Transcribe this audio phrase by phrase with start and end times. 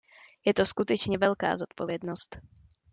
[0.45, 2.37] Je to skutečně velká zodpovědnost.